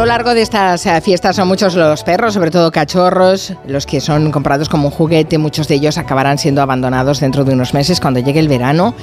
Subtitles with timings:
[0.00, 4.00] lo largo de estas eh, fiestas son muchos los perros, sobre todo cachorros, los que
[4.00, 5.36] son comprados como un juguete.
[5.36, 8.94] Muchos de ellos acabarán siendo abandonados dentro de unos meses cuando llegue el verano.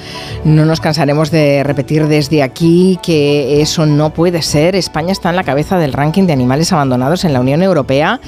[0.42, 4.74] No nos cansaremos de repetir desde aquí que eso no puede ser.
[4.74, 8.20] España está en la cabeza del ranking de animales abandonados en la Unión Europea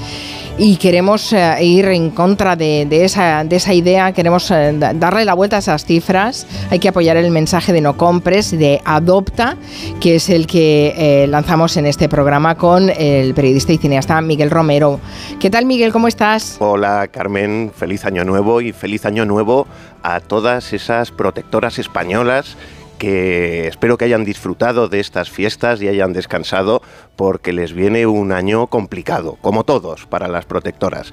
[0.57, 5.33] y queremos eh, ir en contra de, esa, de esa idea, queremos eh, darle la
[5.33, 6.45] vuelta a esas cifras.
[6.69, 9.57] Hay que apoyar el mensaje de no compres, de adopta,
[9.99, 14.51] que es el que eh, lanzamos en este programa con el periodista y cineasta Miguel
[14.51, 14.99] Romero.
[15.39, 15.91] ¿Qué tal Miguel?
[15.91, 16.57] ¿Cómo estás?
[16.59, 19.67] Hola Carmen, feliz año nuevo y feliz año nuevo
[20.03, 22.57] a todas esas protectoras españolas
[23.01, 26.83] que espero que hayan disfrutado de estas fiestas y hayan descansado
[27.15, 31.11] porque les viene un año complicado, como todos, para las protectoras.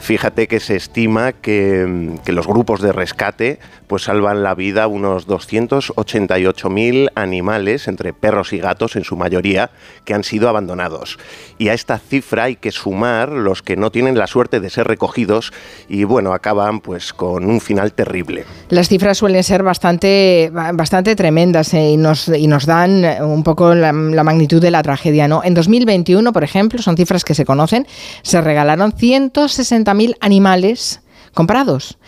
[0.00, 5.26] Fíjate que se estima que, los grupos de rescate pues salvan la vida a unos
[5.26, 9.70] 288.000 animales, entre perros y gatos en su mayoría,
[10.04, 11.18] que han sido abandonados.
[11.58, 14.86] Y a esta cifra hay que sumar los que no tienen la suerte de ser
[14.86, 15.52] recogidos
[15.88, 18.44] y bueno, acaban pues con un final terrible.
[18.68, 21.29] Las cifras suelen ser bastante, bastante tremendas
[21.74, 25.42] eh, y, nos, y nos dan un poco la, la magnitud de la tragedia, ¿no?
[25.44, 27.86] En 2021, por ejemplo, son cifras que se conocen,
[28.22, 31.02] se regalaron 160.000 animales
[31.34, 31.98] comprados.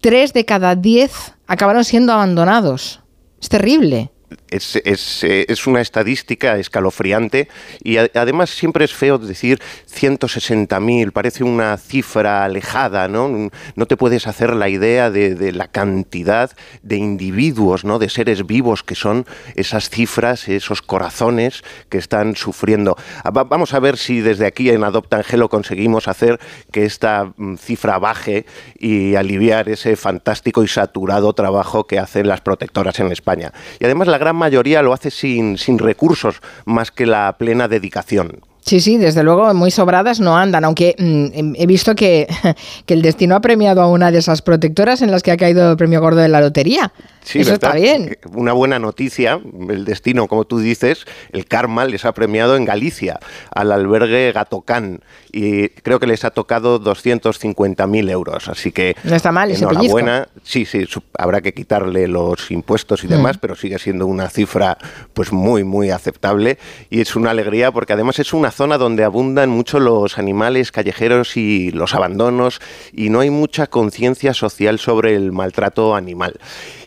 [0.00, 3.00] Tres de cada diez acabaron siendo abandonados.
[3.40, 4.10] Es terrible
[4.50, 7.48] es, es, eh, es, una estadística escalofriante
[7.82, 13.50] y además siempre es feo decir 160.000, parece una cifra alejada, ¿no?
[13.76, 16.50] No te puedes hacer la idea de, la cantidad
[16.82, 17.98] de individuos, ¿no?
[17.98, 22.96] De seres vivos que son esas cifras, esos corazones que están sufriendo.
[23.24, 26.40] Ah, vamos a ver si desde aquí en Adopta Angelo conseguimos hacer
[26.72, 28.46] que esta mm, cifra baje
[28.78, 33.52] y aliviar ese fantástico y saturado trabajo que hacen las protectoras en España.
[33.78, 38.40] Y además la gran mayoría lo hace sin, sin recursos más que la plena dedicación.
[38.60, 42.28] Sí, sí, desde luego muy sobradas no andan, aunque mm, he visto que,
[42.86, 45.70] que, el destino ha premiado a una de esas protectoras en las que ha caído
[45.70, 46.92] el premio gordo de la lotería.
[47.22, 48.16] Sí, Eso está bien.
[48.32, 53.20] Una buena noticia, el destino, como tú dices, el karma les ha premiado en Galicia,
[53.54, 55.00] al albergue Gatocán,
[55.30, 58.96] y creo que les ha tocado 250.000 euros, así que...
[59.04, 60.28] No está mal, enhorabuena.
[60.42, 60.86] Sí, sí,
[61.18, 63.10] habrá que quitarle los impuestos y mm.
[63.10, 64.78] demás, pero sigue siendo una cifra
[65.12, 69.50] pues muy, muy aceptable, y es una alegría porque además es una zona donde abundan
[69.50, 72.60] mucho los animales callejeros y los abandonos,
[72.92, 76.38] y no hay mucha conciencia social sobre el maltrato animal.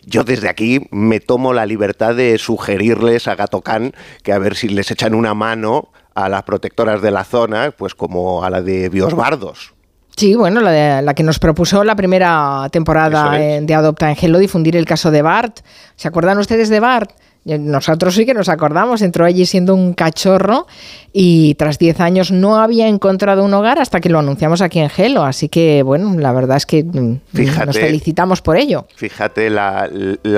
[0.04, 3.92] Yo desde aquí me tomo la libertad de sugerirles a Gatocán
[4.22, 7.94] que a ver si les echan una mano a las protectoras de la zona, pues
[7.94, 9.74] como a la de Biosbardos.
[10.16, 14.84] Sí, bueno, la, la, que nos propuso la primera temporada de Adopta Angelo difundir el
[14.84, 15.60] caso de Bart.
[15.96, 17.10] ¿Se acuerdan ustedes de Bart?
[17.44, 20.66] Nosotros sí que nos acordamos, entró allí siendo un cachorro
[21.12, 24.88] y tras 10 años no había encontrado un hogar hasta que lo anunciamos aquí en
[24.88, 25.24] Gelo.
[25.24, 27.20] Así que, bueno, la verdad es que mm,
[27.66, 28.86] nos felicitamos por ello.
[28.96, 29.90] Fíjate la,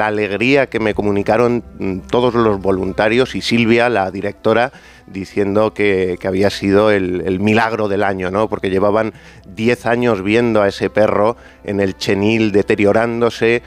[0.03, 4.73] alegría que me comunicaron mm, todos los voluntarios y Silvia, la directora,
[5.07, 8.49] diciendo que, había sido el, el, milagro del año, ¿no?
[8.49, 9.13] Porque llevaban
[9.55, 13.63] 10 años viendo a ese perro en el chenil deteriorándose,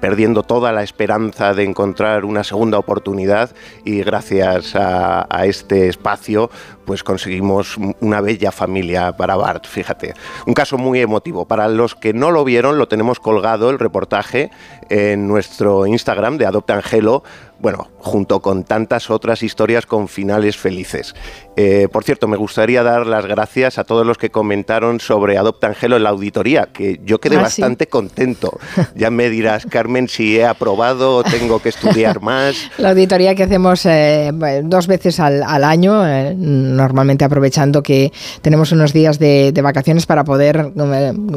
[0.00, 3.50] perdiendo toda la esperanza de encontrar una segunda oportunidad
[3.84, 6.50] y gracias a, este espacio
[6.84, 10.14] pues conseguimos una bella familia para Bart, fíjate.
[10.46, 11.46] Un caso muy emotivo.
[11.46, 14.50] Para los que no lo vieron, lo tenemos colgado el reportaje
[14.88, 17.22] en nuestro Instagram de Adopta Angelo
[17.60, 21.14] bueno, junto con tantas otras historias con finales felices.
[21.56, 25.66] Eh, por cierto, me gustaría dar las gracias a todos los que comentaron sobre Adopta
[25.66, 28.58] Angelo en la auditoría, que yo quedé ah, bastante contento.
[28.94, 32.70] Ya me dirás, Carmen, si he aprobado o tengo que estudiar más.
[32.78, 34.30] La auditoría que hacemos eh,
[34.64, 40.72] dos veces al, año, eh, normalmente aprovechando que tenemos unos días de, vacaciones para poder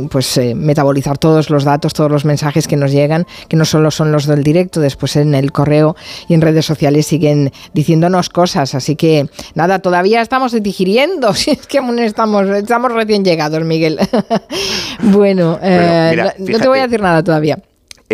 [0.09, 4.11] pues, metabolizar todos los datos, todos los mensajes que nos llegan, que no solo son
[4.11, 5.95] los del directo, después en el correo
[6.27, 8.75] y en redes sociales siguen diciéndonos cosas.
[8.75, 11.33] Así que nada, todavía estamos digiriendo.
[11.43, 13.99] Si es que aún estamos, estamos recién llegados, Miguel.
[15.01, 17.59] bueno, eh, no, te voy a decir nada todavía.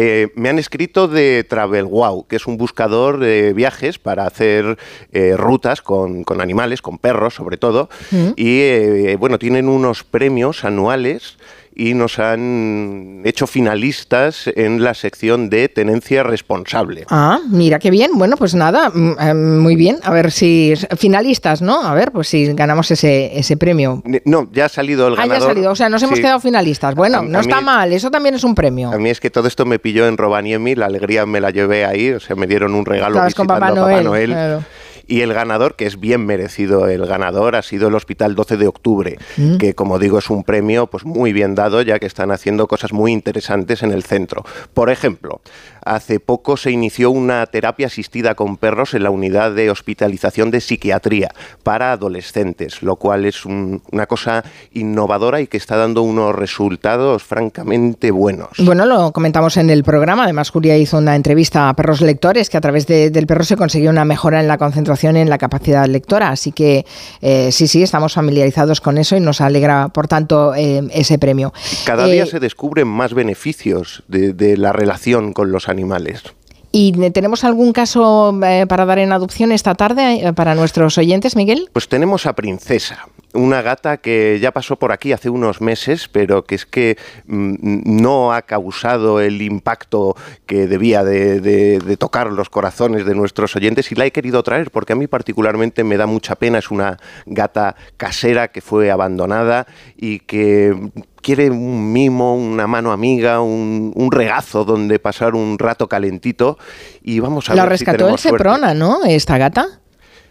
[0.01, 4.77] Eh, me han escrito de Travel Wow, que es un buscador de viajes para hacer
[5.11, 7.89] eh, rutas con, animales, con perros sobre todo.
[8.11, 8.29] Mm.
[8.37, 11.37] Y bueno, tienen unos premios anuales
[11.79, 17.05] y nos han hecho finalistas en la sección de tenencia responsable.
[17.09, 18.11] Ah, mira qué bien.
[18.15, 19.99] Bueno, pues nada, mm, eh, muy bien.
[20.03, 21.81] A ver si finalistas, ¿no?
[21.81, 24.03] A ver, pues si ganamos ese, ese premio.
[24.25, 25.35] No, ya ha salido el ganador.
[25.35, 25.71] Ah, ya ha salido.
[25.71, 26.95] O sea, nos hemos quedado finalistas.
[26.95, 27.93] Bueno, no está mal.
[27.93, 28.91] Eso también es un premio.
[28.91, 30.75] A mí es que todo esto me pilló en Robaniemi.
[30.75, 32.11] La alegría me la llevé ahí.
[32.11, 34.59] O sea, me dieron un regalo visitando con Papá Noel.
[35.09, 38.67] Y el ganador, que es bien merecido el ganador, ha sido el Hospital 12 de
[38.67, 39.57] Octubre, mm.
[39.57, 42.93] que como digo es un premio pues muy bien dado ya que están haciendo cosas
[42.93, 44.45] muy interesantes en el centro.
[44.75, 45.41] Por ejemplo,
[45.83, 50.61] hace poco se inició una terapia asistida con perros en la unidad de hospitalización de
[50.61, 51.29] psiquiatría
[51.63, 54.43] para adolescentes, lo cual es una cosa
[54.73, 58.49] innovadora y que está dando unos resultados francamente buenos.
[58.59, 60.23] Bueno, lo comentamos en el programa.
[60.23, 63.89] Además, Julia hizo una entrevista a perros lectores que a través del perro se consiguió
[63.89, 66.29] una mejora en la concentración y en la capacidad lectora.
[66.29, 66.85] Así que
[67.21, 71.53] eh, sí, sí, estamos familiarizados con eso y nos alegra, por tanto, eh, ese premio.
[71.85, 76.23] Cada día eh, se descubren más beneficios de, de la relación con los animales.
[76.71, 81.35] ¿Y tenemos algún caso eh, para dar en adopción esta tarde eh, para nuestros oyentes,
[81.35, 81.67] Miguel?
[81.73, 86.43] Pues tenemos a Princesa, una gata que ya pasó por aquí hace unos meses, pero
[86.43, 93.05] que es que mm, no ha causado el impacto que debía de, tocar los corazones
[93.05, 96.35] de nuestros oyentes y la he querido traer porque a mí particularmente me da mucha
[96.35, 96.59] pena.
[96.59, 99.65] Es una gata casera que fue abandonada
[99.97, 100.75] y que
[101.21, 106.57] quiere un mimo, una mano amiga, un, regazo donde pasar un rato calentito
[107.01, 109.03] y vamos a la ver rescató el Seprona, ¿no?
[109.05, 109.79] Esta gata.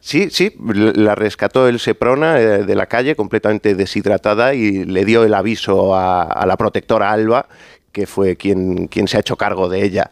[0.00, 5.24] Sí, sí, la rescató el Seprona eh, de la calle completamente deshidratada y le dio
[5.24, 7.48] el aviso a, la protectora Alba,
[7.92, 10.10] que fue quien, quien se ha hecho cargo de ella.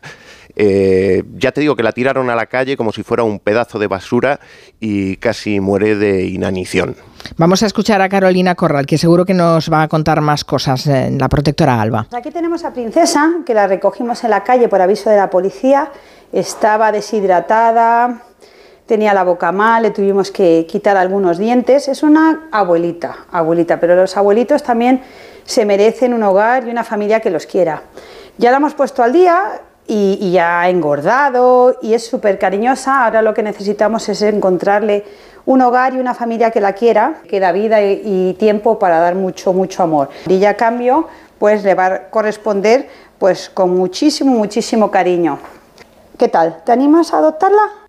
[0.58, 3.78] Eh, ya te digo que la tiraron a la calle como si fuera un pedazo
[3.78, 4.40] de basura
[4.80, 6.96] y casi muere de inanición.
[7.36, 10.86] Vamos a escuchar a Carolina Corral, que seguro que nos va a contar más cosas
[10.86, 12.06] en la protectora Alba.
[12.12, 15.90] Aquí tenemos a Princesa, que la recogimos en la calle por aviso de la policía.
[16.32, 18.22] Estaba deshidratada,
[18.86, 21.88] tenía la boca mal, le tuvimos que quitar algunos dientes.
[21.88, 25.02] Es una abuelita, abuelita, pero los abuelitos también
[25.44, 27.82] se merecen un hogar y una familia que los quiera.
[28.38, 33.04] Ya la hemos puesto al día, y, ya ha engordado y es súper cariñosa.
[33.04, 35.04] Ahora lo que necesitamos es encontrarle
[35.46, 39.14] un hogar y una familia que la quiera, que da vida y, tiempo para dar
[39.14, 40.10] mucho, mucho amor.
[40.28, 41.08] Y a cambio,
[41.38, 42.88] pues le va a corresponder
[43.18, 45.38] pues con muchísimo, muchísimo cariño.
[46.18, 46.62] ¿Qué tal?
[46.64, 47.85] ¿Te animas a adoptarla?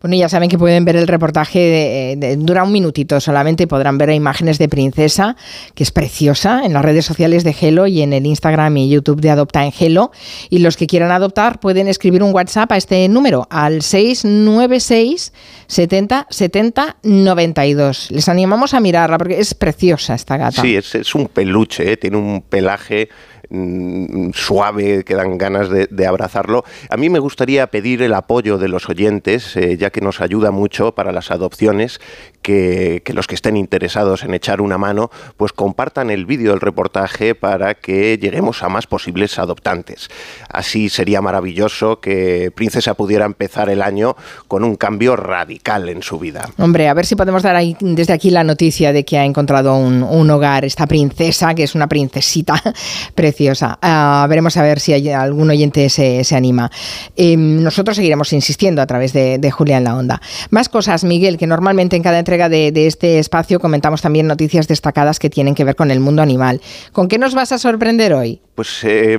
[0.00, 4.58] Bueno, ya saben que pueden ver el reportaje, dura un minutito solamente podrán ver imágenes
[4.58, 5.36] de Princesa,
[5.74, 9.20] que es preciosa, en las redes sociales de Gelo y en el Instagram y YouTube
[9.20, 10.12] de Adopta en Gelo.
[10.50, 15.32] Y los que quieran adoptar pueden escribir un WhatsApp a este número, al 696
[15.66, 18.10] 70 70 92.
[18.10, 20.62] Les animamos a mirarla porque es preciosa esta gata.
[20.62, 21.96] Sí, es, un peluche, ¿eh?
[21.96, 23.08] tiene un pelaje
[23.56, 26.64] Mm, suave, que dan ganas de, abrazarlo.
[26.90, 30.50] A mí me gustaría pedir el apoyo de los oyentes, eh, ya que nos ayuda
[30.50, 32.00] mucho para las adopciones,
[32.44, 37.34] que, los que estén interesados en echar una mano, pues compartan el vídeo del reportaje
[37.34, 40.08] para que lleguemos a más posibles adoptantes.
[40.50, 44.14] Así sería maravilloso que Princesa pudiera empezar el año
[44.46, 46.50] con un cambio radical en su vida.
[46.58, 49.74] Hombre, a ver si podemos dar ahí, desde aquí la noticia de que ha encontrado
[49.76, 52.60] un, hogar, esta princesa, que es una princesita
[53.14, 53.78] preciosa.
[53.80, 56.70] Ah, veremos a ver si hay algún oyente se, anima.
[57.16, 60.20] Em, nosotros seguiremos insistiendo a través de, de Julia en la Onda.
[60.50, 65.20] Más cosas, Miguel, que normalmente en cada entrega de, este espacio comentamos también noticias destacadas
[65.20, 66.60] que tienen que ver con el mundo animal.
[66.92, 68.40] ¿Con qué nos vas a sorprender hoy?
[68.56, 69.18] Pues eh,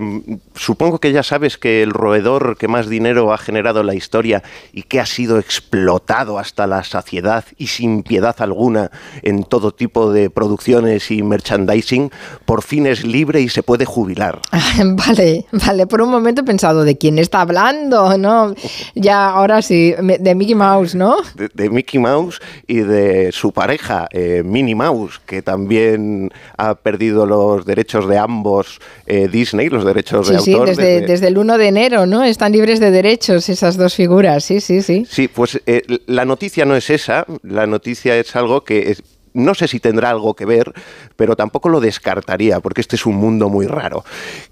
[0.54, 4.84] supongo que ya sabes que el roedor que más dinero ha generado la historia y
[4.84, 8.92] que ha sido explotado hasta la saciedad y sin piedad alguna
[9.24, 12.12] en todo tipo de producciones y merchandising,
[12.45, 14.42] por fin es libre y se puede jubilar.
[14.84, 18.56] vale, vale, por un momento he pensado de quién está hablando, ¿no?
[18.94, 21.18] Ya, ahora sí, de Mickey Mouse, ¿no?
[21.54, 27.66] de Mickey Mouse y de su pareja, eh, Minnie Mouse, que también ha perdido los
[27.66, 30.69] derechos de ambos eh, Disney, los derechos de autor.
[30.69, 31.28] Sí, desde, desde...
[31.28, 32.24] el 1 de enero, ¿no?
[32.24, 35.06] Están libres de derechos esas dos figuras, sí, sí, sí.
[35.09, 39.04] Sí, pues eh, la noticia no es esa, la noticia es algo que es,
[39.35, 40.73] no sé si tendrá algo que ver,
[41.15, 44.04] pero tampoco lo descartaría, porque este es un mundo muy raro.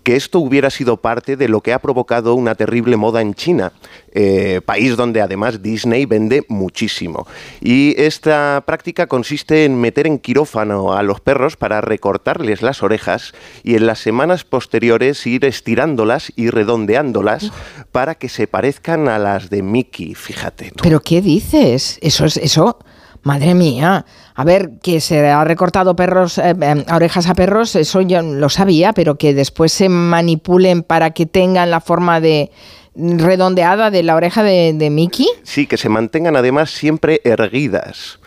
[0.03, 3.71] Que esto hubiera sido parte de lo que ha provocado una terrible moda en China,
[4.11, 7.25] eh, país donde además Disney vende muchísimo.
[7.61, 13.33] Y esta práctica consiste en meter en quirófano a los perros para recortarles las orejas
[13.63, 17.51] y en las semanas posteriores ir estirándolas y redondeándolas
[17.91, 20.73] para que se parezcan a las de Mickey, fíjate.
[20.81, 21.97] ¿Pero qué dices?
[22.01, 22.79] Eso es eso
[23.23, 24.05] Madre mía.
[24.35, 28.49] A ver, que se ha recortado perros, eh, eh, orejas a perros, eso yo lo
[28.49, 32.51] sabía, pero que después se manipulen para que tengan la forma de
[32.95, 35.27] redondeada de la oreja de, de Mickey.
[35.43, 38.19] Sí, que se mantengan además siempre erguidas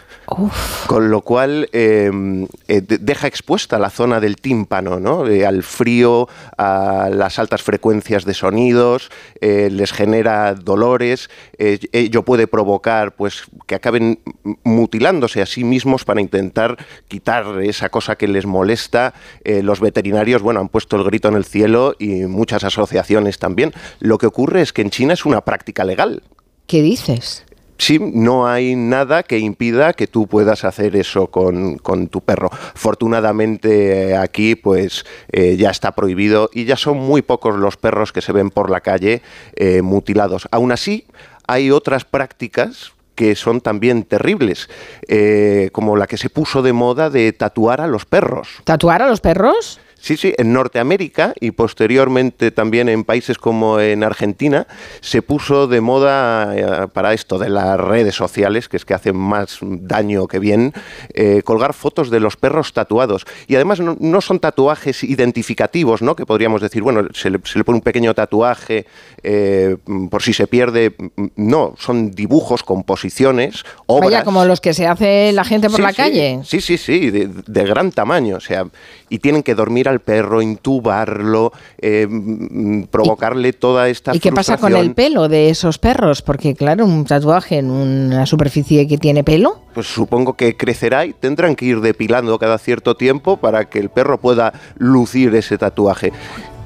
[0.87, 5.26] Con lo cual em, eh, deja expuesta la zona del tímpano, ¿no?
[5.26, 6.28] Eh, al frío,
[6.59, 13.76] a las altas frecuencias de sonidos, eh, les genera dolores, ello puede provocar pues que
[13.76, 14.18] acaben
[14.64, 16.76] mutilándose a sí mismos para intentar
[17.09, 19.14] quitar esa cosa que les molesta.
[19.45, 23.73] los veterinarios, bueno, han puesto el grito en el cielo y muchas asociaciones también.
[24.00, 26.23] Lo que ocurre es que en China es una práctica legal.
[26.66, 27.46] ¿Qué dices?
[27.78, 31.78] Sí, no hay nada que impida que tú puedas hacer eso con,
[32.09, 32.50] tu perro.
[32.52, 38.21] Afortunadamente aquí pues eh, ya está prohibido y ya son muy pocos los perros que
[38.21, 39.23] se ven por la calle
[39.54, 40.49] eh, mutilados.
[40.50, 41.06] Aún así,
[41.47, 44.68] hay otras prácticas que son también terribles,
[45.09, 48.49] eh, como la que se puso de moda de tatuar a los perros.
[48.64, 49.80] ¿Tatuar a los perros?
[50.06, 54.68] Sí, sí, en Norteamérica y posteriormente también en países como en Argentina
[55.00, 59.16] se puso de moda eh, para esto de las redes sociales, que es que hacen
[59.16, 60.72] más daño que bien,
[61.12, 63.26] eh, colgar fotos de los perros tatuados.
[63.48, 66.14] Y además no, son tatuajes identificativos, ¿no?
[66.14, 68.86] Que podríamos decir, bueno, se le, pone un pequeño tatuaje
[69.25, 69.76] eh,
[70.08, 70.94] por si se pierde.
[71.34, 74.12] No, son dibujos, composiciones, obras.
[74.12, 76.42] Vaya, como los que se hace la gente por la calle.
[76.44, 78.36] Sí, sí, sí, de, de gran tamaño.
[78.36, 78.66] O sea,
[79.08, 84.57] y tienen que dormir al perro, intubarlo, eh, mm, provocarle toda esta ¿Y qué pasa
[84.57, 86.23] con el pelo de esos perros?
[86.23, 89.61] Porque claro, un tatuaje en una superficie que tiene pelo.
[89.75, 93.91] Pues supongo que crecerá y tendrán que ir depilando cada cierto tiempo para que el
[93.91, 96.12] perro pueda lucir ese tatuaje.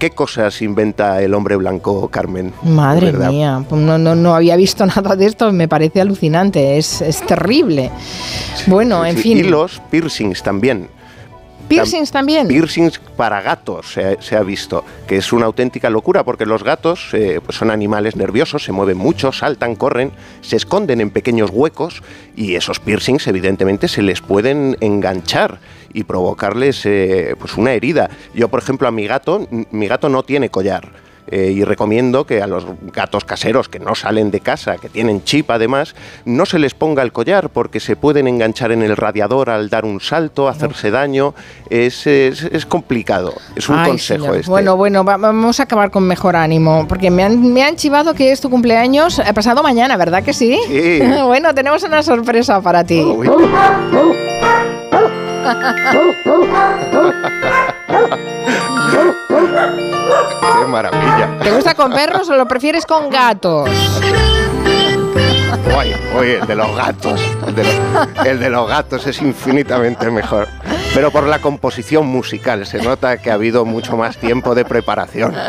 [0.00, 2.54] ¿Qué cosas inventa el hombre blanco, Carmen?
[2.62, 7.02] Madre mía, pues no, no, no, había visto nada de esto, me parece alucinante, es,
[7.02, 7.90] es terrible.
[8.66, 9.36] Bueno, en fin.
[9.36, 10.88] Y los piercings también.
[11.70, 12.48] Piercings también.
[12.48, 17.40] Piercings para gatos se, ha visto, que es una auténtica locura porque los gatos eh,
[17.44, 20.10] pues son animales nerviosos, se mueven mucho, saltan, corren,
[20.40, 22.02] se esconden en pequeños huecos
[22.34, 25.60] y esos piercings evidentemente se les pueden enganchar
[25.94, 28.10] y provocarles eh, pues una herida.
[28.34, 32.42] Yo, por ejemplo, a mi gato, mi gato no tiene collar eh, y recomiendo que
[32.42, 36.58] a los gatos caseros que no salen de casa, que tienen chip además, no se
[36.58, 40.48] les ponga el collar porque se pueden enganchar en el radiador al dar un salto,
[40.48, 41.34] hacerse daño.
[41.68, 43.34] Es, es, complicado.
[43.56, 44.50] Es un consejo este.
[44.50, 48.32] Bueno, bueno, vamos a acabar con mejor ánimo porque me han, me han chivado que
[48.32, 50.58] es tu cumpleaños he pasado mañana, ¿verdad que sí?
[50.66, 51.00] Sí.
[51.26, 53.04] bueno, tenemos una sorpresa para ti.
[58.90, 61.38] ¡Qué maravilla!
[61.42, 63.68] ¿Te gusta con perros o lo prefieres con gatos?
[66.16, 67.20] Oye, el de los gatos.
[68.24, 70.48] El de los, gatos es infinitamente mejor.
[70.94, 75.34] Pero por la composición musical se nota que ha habido mucho más tiempo de preparación.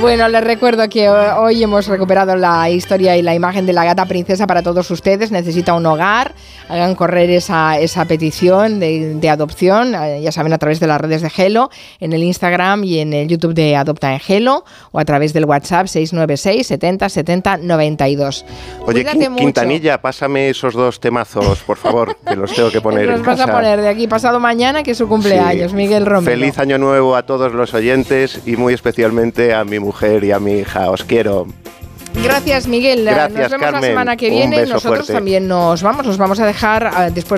[0.00, 4.06] Bueno, les recuerdo que hoy hemos recuperado la historia y la imagen de la gata
[4.06, 5.32] princesa para todos ustedes.
[5.32, 6.34] Necesita un hogar.
[6.68, 11.22] Hagan correr esa, esa petición de, adopción, eh, ya saben, a través de las redes
[11.22, 15.04] de Gelo, en el Instagram y en el YouTube de Adopta en Gelo, o a
[15.04, 18.44] través del WhatsApp 696 70 70 92.
[18.86, 19.04] Oye,
[19.36, 23.46] Quintanilla, pásame esos dos temazos, por favor, que los tengo que poner los vas a
[23.50, 26.30] poner de aquí pasado mañana, que es su cumpleaños, Miguel Romero.
[26.30, 30.38] Feliz año nuevo a todos los oyentes y muy especialamente a mi mujer y a
[30.38, 30.90] mi hija.
[30.90, 31.46] Os quiero.
[32.22, 33.04] Gracias, Miguel.
[33.04, 34.66] Gracias, nos vemos la semana que viene.
[34.66, 37.24] Nosotros también nos vamos, nos vamos a dejar ah, después